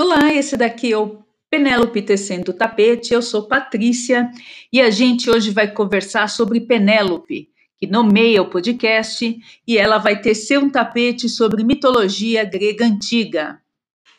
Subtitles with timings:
[0.00, 4.30] Olá, esse daqui é o Penélope Tecendo Tapete, eu sou Patrícia
[4.72, 10.20] e a gente hoje vai conversar sobre Penélope, que nomeia o podcast e ela vai
[10.20, 13.60] tecer um tapete sobre mitologia grega antiga.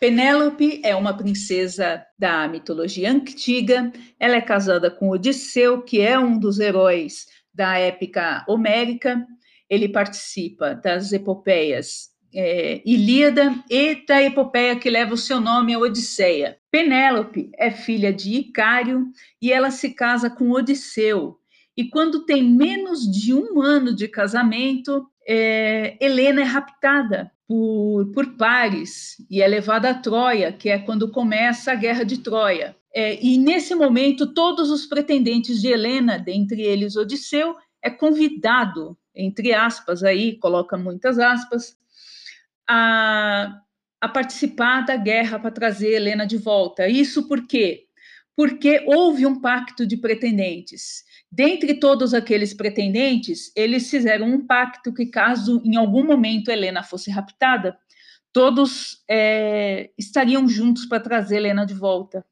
[0.01, 3.89] Penélope é uma princesa da mitologia antiga,
[4.19, 9.25] ela é casada com Odisseu, que é um dos heróis da épica homérica,
[9.69, 15.79] ele participa das epopeias é, Ilíada e da epopeia que leva o seu nome, a
[15.79, 16.57] Odisseia.
[16.71, 19.07] Penélope é filha de Icário
[19.41, 21.37] e ela se casa com Odisseu.
[21.75, 28.35] E quando tem menos de um ano de casamento, é, Helena é raptada por, por
[28.35, 32.75] Paris e é levada a Troia, que é quando começa a Guerra de Troia.
[32.93, 39.53] É, e nesse momento, todos os pretendentes de Helena, dentre eles Odisseu, é convidado, entre
[39.53, 41.77] aspas, aí coloca muitas aspas,
[42.69, 43.61] a,
[43.99, 46.87] a participar da guerra para trazer Helena de volta.
[46.87, 47.87] Isso por quê?
[48.35, 51.03] Porque houve um pacto de pretendentes.
[51.31, 57.11] Dentre todos aqueles pretendentes, eles fizeram um pacto que, caso em algum momento Helena fosse
[57.11, 57.77] raptada,
[58.31, 62.23] todos é, estariam juntos para trazer Helena de volta.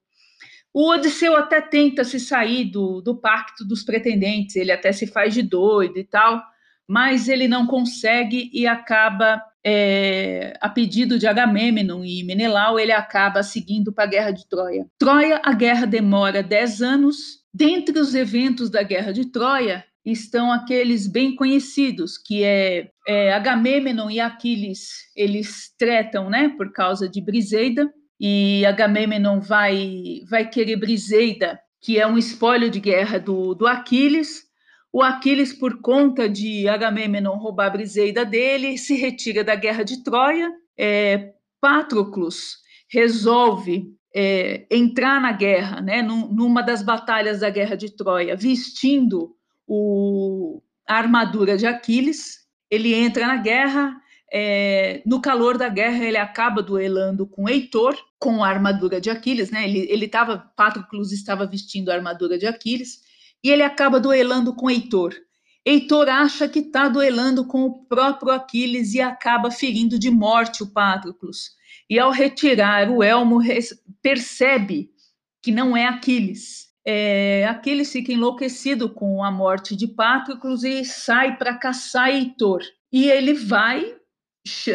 [0.73, 5.33] O Odisseu até tenta se sair do, do pacto dos pretendentes, ele até se faz
[5.33, 6.44] de doido e tal,
[6.88, 13.44] mas ele não consegue e acaba é, a pedido de Agamemnon e Menelau, ele acaba
[13.44, 14.85] seguindo para a Guerra de Troia.
[14.97, 17.17] Troia, a guerra demora 10 anos.
[17.53, 24.09] Dentre os eventos da Guerra de Troia estão aqueles bem conhecidos, que é, é Agamemnon
[24.09, 31.59] e Aquiles, eles tretam, né, por causa de Briseida, e Agamemnon vai, vai querer Briseida,
[31.81, 34.47] que é um espólio de guerra do, do Aquiles,
[34.91, 40.03] o Aquiles, por conta de Agamemnon roubar a Briseida dele, se retira da guerra de
[40.03, 40.52] Troia.
[40.77, 42.57] É, Patroclus
[42.89, 49.35] resolve é, entrar na guerra, né, numa das batalhas da guerra de Troia, vestindo
[49.67, 52.47] o, a armadura de Aquiles.
[52.69, 53.95] Ele entra na guerra,
[54.31, 59.51] é, no calor da guerra, ele acaba duelando com Heitor, com a armadura de Aquiles,
[59.51, 59.67] né?
[59.67, 63.06] Ele, ele estava, Patroclus estava vestindo a armadura de Aquiles
[63.44, 65.14] e ele acaba duelando com Heitor.
[65.66, 70.72] Heitor acha que está duelando com o próprio Aquiles e acaba ferindo de morte o
[70.72, 71.52] Patroclus.
[71.90, 73.40] E ao retirar o elmo,
[74.02, 74.90] percebe
[75.42, 76.68] que não é Aquiles.
[76.86, 82.62] É, Aquiles fica enlouquecido com a morte de Patroclus e sai para caçar Heitor.
[82.90, 83.94] E ele vai,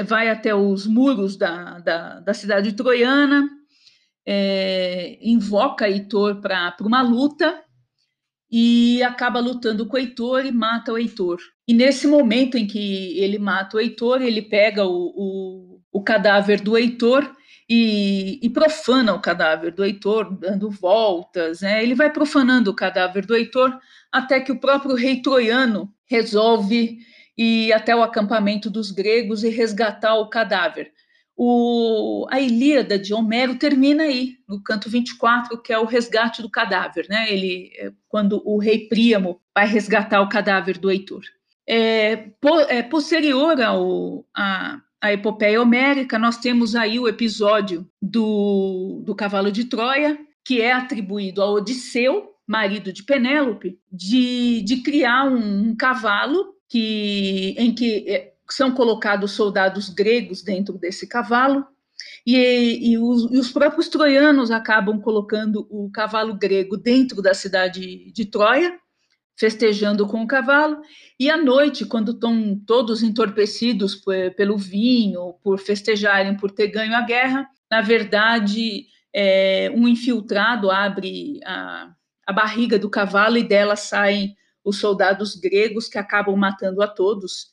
[0.04, 3.48] vai até os muros da, da, da cidade troiana,
[4.26, 7.62] é, invoca Heitor para uma luta
[8.52, 11.38] e acaba lutando com o Heitor e mata o Heitor.
[11.66, 16.60] E nesse momento em que ele mata o Heitor, ele pega o, o, o cadáver
[16.60, 17.34] do Heitor
[17.66, 21.62] e, e, profana o cadáver do Heitor, dando voltas.
[21.62, 21.82] Né?
[21.82, 23.74] Ele vai profanando o cadáver do Heitor
[24.12, 26.98] até que o próprio rei troiano resolve
[27.38, 30.92] ir até o acampamento dos gregos e resgatar o cadáver.
[31.36, 36.50] O, a Ilíada de Homero termina aí, no canto 24, que é o resgate do
[36.50, 37.32] cadáver, né?
[37.32, 41.22] Ele, é, quando o rei Príamo vai resgatar o cadáver do Heitor.
[41.66, 49.02] É, po, é posterior ao, a, a epopeia homérica, nós temos aí o episódio do,
[49.04, 55.24] do cavalo de Troia, que é atribuído a Odisseu, marido de Penélope, de, de criar
[55.24, 61.66] um, um cavalo que, em que é, são colocados soldados gregos dentro desse cavalo,
[62.26, 68.12] e, e, os, e, os, próprios troianos acabam colocando o cavalo grego dentro da cidade
[68.12, 68.78] de Troia,
[69.36, 70.80] festejando com o cavalo,
[71.18, 76.94] e à noite, quando estão todos entorpecidos por, pelo vinho, por festejarem, por ter ganho
[76.94, 81.90] a guerra, na verdade, é, um infiltrado abre a,
[82.26, 87.52] a barriga do cavalo e dela saem os soldados gregos que acabam matando a todos.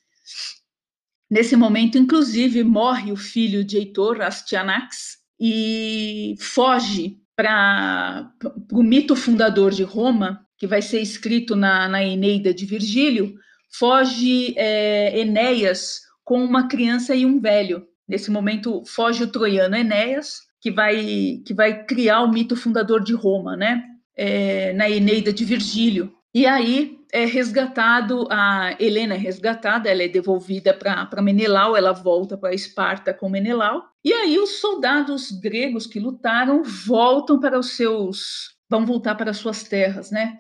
[1.30, 8.30] Nesse momento, inclusive, morre o filho de Heitor, Astyanax, e foge para
[8.72, 13.36] o mito fundador de Roma, que vai ser escrito na, na Eneida de Virgílio,
[13.72, 17.88] foge é, Enéas com uma criança e um velho.
[18.08, 23.14] Nesse momento, foge o troiano Enéas, que vai, que vai criar o mito fundador de
[23.14, 23.84] Roma, né?
[24.18, 26.12] É, na Eneida de Virgílio.
[26.34, 32.38] E aí é resgatado, a Helena é resgatada, ela é devolvida para Menelau, ela volta
[32.38, 33.84] para Esparta com Menelau.
[34.04, 39.64] E aí os soldados gregos que lutaram voltam para os seus, vão voltar para suas
[39.64, 40.38] terras, né?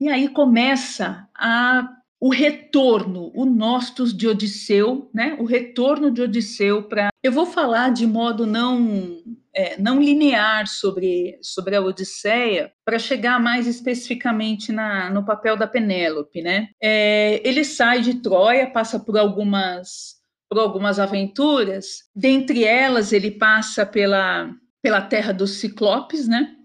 [0.00, 1.88] E aí começa a
[2.20, 5.36] o retorno, o Nostos de Odisseu, né?
[5.40, 7.08] O retorno de Odisseu para.
[7.20, 9.18] Eu vou falar de modo não
[9.54, 15.66] é, não linear sobre, sobre a Odisseia para chegar mais especificamente na, no papel da
[15.66, 16.68] Penélope, né?
[16.82, 22.10] É, ele sai de Troia, passa por algumas por algumas aventuras.
[22.14, 24.50] Dentre elas, ele passa pela
[24.82, 26.56] pela terra dos Ciclopes, né?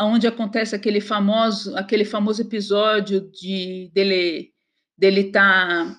[0.00, 4.50] Onde acontece aquele famoso aquele famoso episódio de dele
[4.96, 5.96] dele estar tá,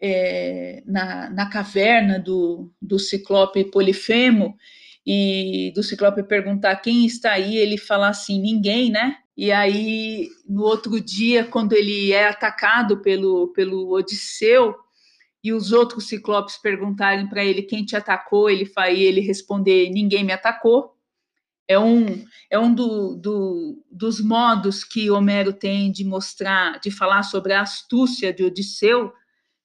[0.00, 4.56] é, na, na caverna do, do Ciclope Polifemo
[5.06, 9.16] e do Ciclope perguntar quem está aí, ele falar assim, ninguém, né?
[9.36, 14.74] E aí, no outro dia, quando ele é atacado pelo, pelo Odisseu,
[15.42, 20.24] e os outros Ciclopes perguntarem para ele quem te atacou, ele, e ele responder, ninguém
[20.24, 20.94] me atacou.
[21.66, 27.22] É um, é um do, do, dos modos que Homero tem de mostrar, de falar
[27.22, 29.12] sobre a astúcia de Odisseu,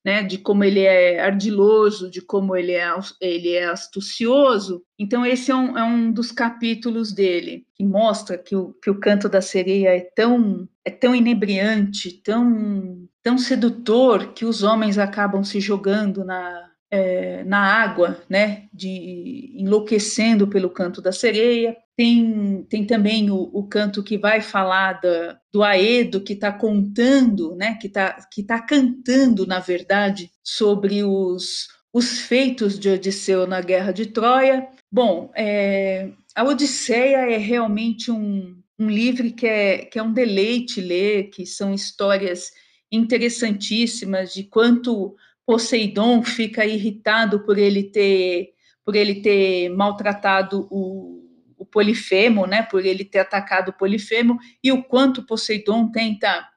[0.03, 4.83] né, de como ele é ardiloso, de como ele é, ele é astucioso.
[4.99, 8.99] Então, esse é um, é um dos capítulos dele, que mostra que o, que o
[8.99, 15.43] canto da sereia é tão, é tão inebriante, tão, tão sedutor, que os homens acabam
[15.43, 21.75] se jogando na, é, na água, né, de enlouquecendo pelo canto da sereia.
[21.95, 27.55] Tem, tem também o, o canto que vai falar da, do Aedo, que está contando,
[27.55, 33.61] né, que está que tá cantando, na verdade, sobre os, os feitos de Odisseu na
[33.61, 34.67] Guerra de Troia.
[34.91, 40.81] Bom, é, a Odisseia é realmente um, um livro que é, que é um deleite
[40.81, 42.51] ler, que são histórias
[42.91, 48.51] interessantíssimas de quanto Poseidon fica irritado por ele ter
[48.85, 51.22] por ele ter maltratado o,
[51.63, 56.47] o Polifemo, né, por ele ter atacado o Polifemo, e o quanto Poseidon tenta,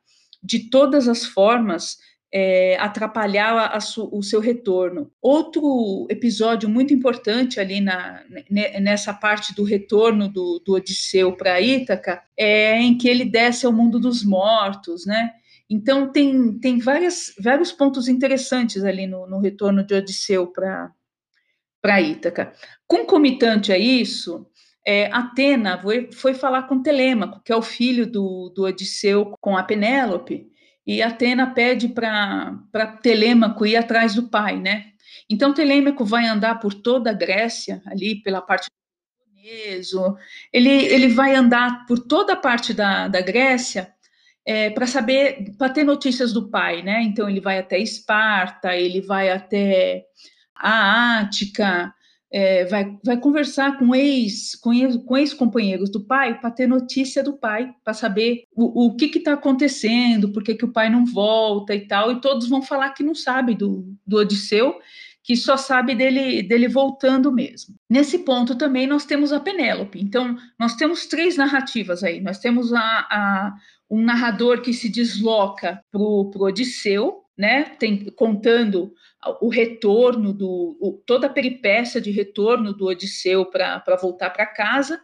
[0.43, 1.99] de todas as formas,
[2.33, 5.11] é, atrapalhar a, a su, o seu retorno.
[5.23, 8.23] Outro episódio muito importante ali na,
[8.81, 13.73] nessa parte do retorno do, do Odisseu para Ítaca é em que ele desce ao
[13.73, 15.33] mundo dos mortos, né?
[15.71, 20.93] Então tem, tem várias, vários pontos interessantes ali no, no retorno de Odisseu para
[22.01, 22.53] Ítaca.
[22.87, 24.47] Concomitante a isso,
[24.87, 29.57] é, Atena foi, foi, falar com Telêmaco, que é o filho do, do Odisseu com
[29.57, 30.47] a Penélope,
[30.87, 34.93] e Atena pede para Telêmaco ir atrás do pai, né?
[35.29, 40.17] Então Telêmaco vai andar por toda a Grécia, ali pela parte do Peloponeso,
[40.53, 43.93] ele, ele vai andar por toda a parte da, da Grécia
[44.47, 47.03] é, para saber, para ter notícias do pai, né?
[47.03, 50.05] Então ele vai até Esparta, ele vai até
[50.55, 51.93] a Ática,
[52.37, 57.23] é, vai, vai conversar com ex com, ex, com ex-companheiros do pai para ter notícia
[57.23, 61.07] do pai, para saber o, o que está acontecendo, por que, que o pai não
[61.07, 64.79] volta e tal, e todos vão falar que não sabe do, do Odisseu,
[65.25, 67.75] que só sabe dele, dele voltando mesmo.
[67.89, 69.99] Nesse ponto também nós temos a Penélope.
[69.99, 72.21] Então, nós temos três narrativas aí.
[72.21, 73.55] Nós temos a, a
[73.91, 78.93] um narrador que se desloca para o Odisseu, né, tem, contando
[79.41, 85.01] o retorno do o, toda a peripécia de retorno do Odisseu para voltar para casa.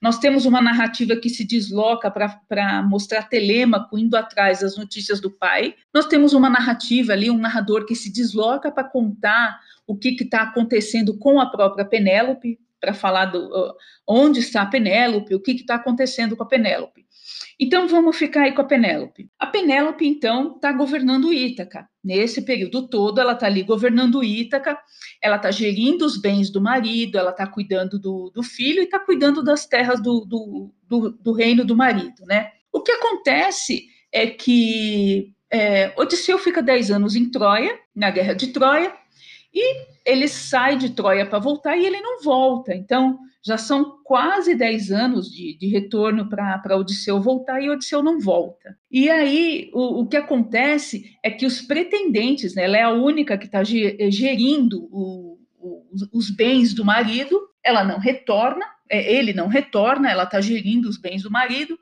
[0.00, 5.30] Nós temos uma narrativa que se desloca para mostrar Telêmaco indo atrás das notícias do
[5.30, 5.76] pai.
[5.94, 10.42] Nós temos uma narrativa ali, um narrador que se desloca para contar o que está
[10.42, 15.76] acontecendo com a própria Penélope, para falar do, onde está a Penélope, o que está
[15.76, 17.06] acontecendo com a Penélope.
[17.58, 19.28] Então vamos ficar aí com a Penélope.
[19.38, 21.88] A Penélope, então, está governando Ítaca.
[22.02, 24.76] Nesse período todo, ela está ali governando Ítaca,
[25.22, 28.98] ela está gerindo os bens do marido, ela está cuidando do, do, filho e está
[28.98, 32.50] cuidando das terras do, do, do, do, reino do marido, né?
[32.72, 38.48] O que acontece é que é, Odisseu fica 10 anos em Troia, na guerra de
[38.48, 38.92] Troia,
[39.54, 42.74] e ele sai de Troia para voltar e ele não volta.
[42.74, 48.20] Então, já são quase 10 anos de, de retorno para Odisseu voltar e Odisseu não
[48.20, 48.78] volta.
[48.90, 53.36] E aí o, o, que acontece é que os pretendentes, né, ela é a única
[53.36, 59.48] que está gerindo o, o, os bens do marido, ela não retorna, é, ele não
[59.48, 61.76] retorna, ela está gerindo os bens do marido,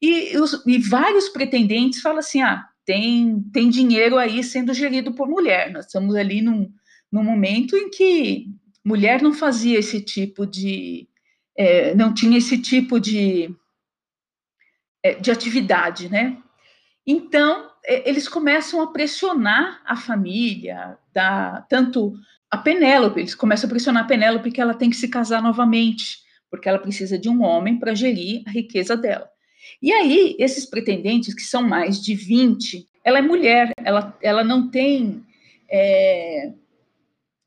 [0.00, 5.28] e, os, e vários pretendentes falam assim: ah, tem, tem dinheiro aí sendo gerido por
[5.28, 6.72] mulher, nós estamos ali num,
[7.10, 8.46] num momento em que
[8.84, 11.08] mulher não fazia esse tipo de,
[11.56, 13.54] é, não tinha esse tipo de,
[15.02, 16.38] é, de atividade, né?
[17.06, 22.14] Então, é, eles começam a pressionar a família, da, tanto
[22.50, 26.18] a Penélope, eles começam a pressionar a Penélope que ela tem que se casar novamente,
[26.50, 29.28] porque ela precisa de um homem para gerir a riqueza dela.
[29.80, 34.68] E aí, esses pretendentes, que são mais de 20, ela é mulher, ela, ela não
[34.68, 35.24] tem
[35.70, 36.52] é,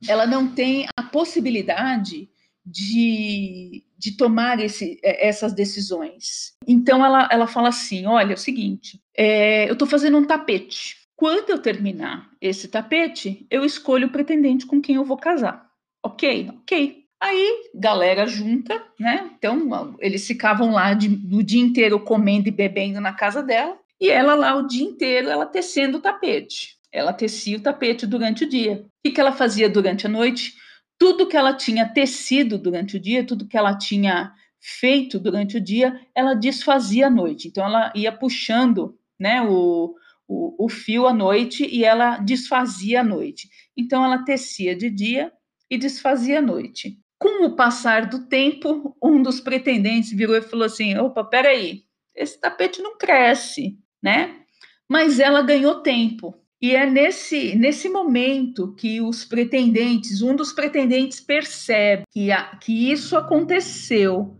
[0.07, 2.29] ela não tem a possibilidade
[2.65, 6.53] de, de tomar esse, é, essas decisões.
[6.67, 10.97] Então ela, ela fala assim: olha, é o seguinte, é, eu estou fazendo um tapete.
[11.15, 15.69] Quando eu terminar esse tapete, eu escolho o pretendente com quem eu vou casar.
[16.03, 16.49] Ok?
[16.61, 17.03] Ok.
[17.21, 19.31] Aí, galera junta, né?
[19.37, 24.09] Então, eles ficavam lá de, o dia inteiro comendo e bebendo na casa dela, e
[24.09, 26.75] ela lá o dia inteiro, ela tecendo o tapete.
[26.93, 28.85] Ela tecia o tapete durante o dia.
[29.05, 30.53] O que, ela fazia durante a noite?
[30.99, 34.31] Tudo que ela tinha tecido durante o dia, tudo que ela tinha
[34.61, 37.47] feito durante o dia, ela desfazia à noite.
[37.47, 39.95] Então, ela ia puxando né, o,
[40.27, 43.49] o, o fio à noite e ela desfazia à noite.
[43.75, 45.33] Então, ela tecia de dia
[45.69, 46.99] e desfazia à noite.
[47.19, 51.83] Com o passar do tempo, um dos pretendentes virou e falou assim: opa, peraí,
[52.15, 54.41] esse tapete não cresce, né?
[54.87, 56.42] Mas ela ganhou tempo.
[56.63, 62.89] E é nesse, nesse momento que os pretendentes, um dos pretendentes percebe que, a, que
[62.89, 64.37] isso aconteceu,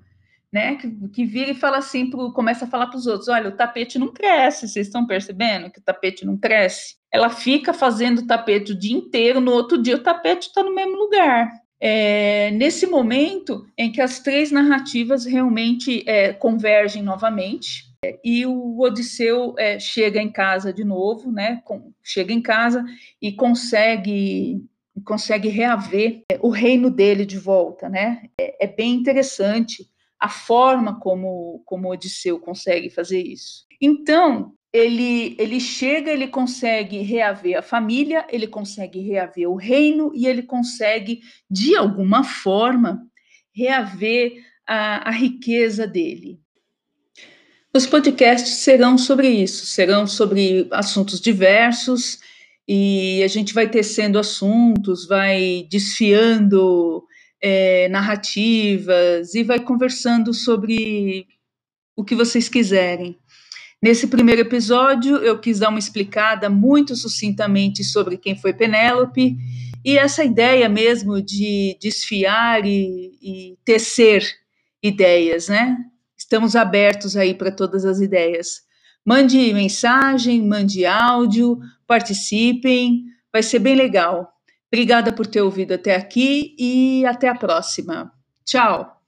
[0.50, 0.78] né?
[0.78, 3.58] Que, que vira e fala assim, pro, começa a falar para os outros: olha, o
[3.58, 6.96] tapete não cresce, vocês estão percebendo que o tapete não cresce?
[7.12, 10.74] Ela fica fazendo o tapete o dia inteiro, no outro dia o tapete está no
[10.74, 11.52] mesmo lugar.
[11.78, 17.93] É, nesse momento em que as três narrativas realmente é, convergem novamente,
[18.24, 21.62] e o Odisseu é, chega em casa de novo, né?
[21.64, 22.84] Com, chega em casa
[23.22, 24.64] e consegue
[25.04, 28.24] consegue reaver é, o reino dele de volta, né?
[28.40, 33.66] É, é bem interessante a forma como, como Odisseu consegue fazer isso.
[33.82, 40.26] Então, ele, ele chega, ele consegue reaver a família, ele consegue reaver o reino e
[40.26, 43.06] ele consegue, de alguma forma,
[43.54, 44.34] reaver
[44.68, 46.40] a, a riqueza dele.
[47.76, 52.20] Os podcasts serão sobre isso, serão sobre assuntos diversos
[52.68, 57.04] e a gente vai tecendo assuntos, vai desfiando
[57.42, 61.26] é, narrativas e vai conversando sobre
[61.96, 63.18] o que vocês quiserem.
[63.82, 69.36] Nesse primeiro episódio, eu quis dar uma explicada muito sucintamente sobre quem foi Penélope
[69.84, 74.24] e essa ideia mesmo de desfiar e, e tecer
[74.82, 75.76] ideias, né?
[76.24, 78.62] Estamos abertos aí para todas as ideias.
[79.06, 84.32] Mande mensagem, mande áudio, participem, vai ser bem legal.
[84.72, 88.10] Obrigada por ter ouvido até aqui e até a próxima.
[88.46, 89.02] Tchau!